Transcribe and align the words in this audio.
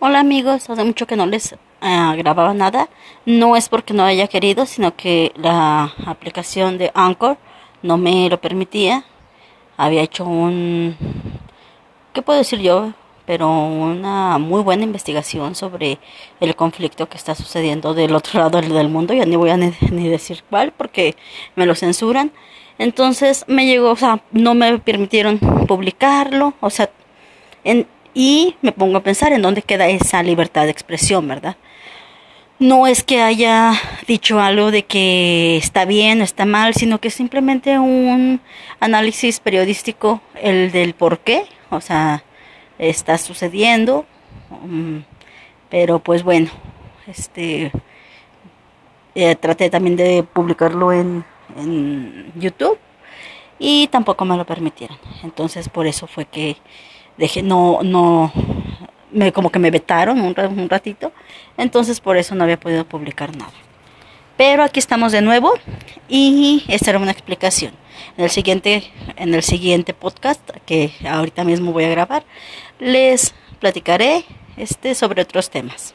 Hola 0.00 0.20
amigos, 0.20 0.70
hace 0.70 0.84
mucho 0.84 1.08
que 1.08 1.16
no 1.16 1.26
les 1.26 1.54
uh, 1.54 2.16
grababa 2.16 2.54
nada. 2.54 2.88
No 3.26 3.56
es 3.56 3.68
porque 3.68 3.94
no 3.94 4.04
haya 4.04 4.28
querido, 4.28 4.64
sino 4.64 4.94
que 4.94 5.32
la 5.34 5.92
aplicación 6.06 6.78
de 6.78 6.92
Anchor 6.94 7.36
no 7.82 7.98
me 7.98 8.30
lo 8.30 8.40
permitía. 8.40 9.04
Había 9.76 10.02
hecho 10.02 10.24
un, 10.24 10.96
¿qué 12.12 12.22
puedo 12.22 12.38
decir 12.38 12.60
yo? 12.60 12.92
Pero 13.26 13.48
una 13.50 14.38
muy 14.38 14.62
buena 14.62 14.84
investigación 14.84 15.56
sobre 15.56 15.98
el 16.38 16.54
conflicto 16.54 17.08
que 17.08 17.16
está 17.16 17.34
sucediendo 17.34 17.92
del 17.92 18.14
otro 18.14 18.38
lado 18.38 18.60
del 18.60 18.88
mundo. 18.88 19.14
Ya 19.14 19.26
ni 19.26 19.34
voy 19.34 19.50
a 19.50 19.56
ni, 19.56 19.72
ni 19.90 20.08
decir 20.08 20.44
cuál 20.48 20.70
porque 20.70 21.16
me 21.56 21.66
lo 21.66 21.74
censuran. 21.74 22.30
Entonces 22.78 23.44
me 23.48 23.66
llegó, 23.66 23.90
o 23.90 23.96
sea, 23.96 24.22
no 24.30 24.54
me 24.54 24.78
permitieron 24.78 25.40
publicarlo. 25.66 26.54
O 26.60 26.70
sea, 26.70 26.88
en, 27.64 27.88
y 28.18 28.56
me 28.62 28.72
pongo 28.72 28.96
a 28.96 29.02
pensar 29.04 29.32
en 29.32 29.42
dónde 29.42 29.62
queda 29.62 29.86
esa 29.86 30.24
libertad 30.24 30.64
de 30.64 30.72
expresión, 30.72 31.28
¿verdad? 31.28 31.56
No 32.58 32.88
es 32.88 33.04
que 33.04 33.22
haya 33.22 33.74
dicho 34.08 34.40
algo 34.40 34.72
de 34.72 34.84
que 34.84 35.56
está 35.56 35.84
bien 35.84 36.20
o 36.20 36.24
está 36.24 36.44
mal, 36.44 36.74
sino 36.74 37.00
que 37.00 37.10
simplemente 37.10 37.78
un 37.78 38.40
análisis 38.80 39.38
periodístico, 39.38 40.20
el 40.34 40.72
del 40.72 40.94
por 40.94 41.20
qué, 41.20 41.44
o 41.70 41.80
sea, 41.80 42.24
está 42.80 43.18
sucediendo, 43.18 44.04
um, 44.50 45.04
pero 45.70 46.00
pues 46.00 46.24
bueno, 46.24 46.50
este, 47.06 47.70
eh, 49.14 49.36
traté 49.36 49.70
también 49.70 49.94
de 49.94 50.24
publicarlo 50.24 50.92
en, 50.92 51.24
en 51.56 52.32
YouTube 52.34 52.80
y 53.60 53.86
tampoco 53.86 54.24
me 54.24 54.36
lo 54.36 54.44
permitieron. 54.44 54.98
Entonces 55.22 55.68
por 55.68 55.86
eso 55.86 56.08
fue 56.08 56.24
que 56.24 56.56
dejé, 57.18 57.42
no, 57.42 57.80
no, 57.82 58.32
me, 59.12 59.32
como 59.32 59.50
que 59.50 59.58
me 59.58 59.70
vetaron 59.70 60.20
un, 60.20 60.34
un 60.38 60.68
ratito, 60.68 61.12
entonces 61.56 62.00
por 62.00 62.16
eso 62.16 62.34
no 62.34 62.44
había 62.44 62.58
podido 62.58 62.84
publicar 62.84 63.36
nada. 63.36 63.52
Pero 64.36 64.62
aquí 64.62 64.78
estamos 64.78 65.10
de 65.12 65.20
nuevo 65.20 65.52
y 66.08 66.64
esta 66.68 66.90
era 66.90 67.00
una 67.00 67.10
explicación. 67.10 67.72
En 68.16 68.24
el 68.24 68.30
siguiente, 68.30 68.84
en 69.16 69.34
el 69.34 69.42
siguiente 69.42 69.94
podcast 69.94 70.40
que 70.64 70.92
ahorita 71.08 71.42
mismo 71.42 71.72
voy 71.72 71.84
a 71.84 71.88
grabar, 71.88 72.24
les 72.78 73.34
platicaré 73.58 74.24
este 74.56 74.94
sobre 74.94 75.22
otros 75.22 75.50
temas. 75.50 75.94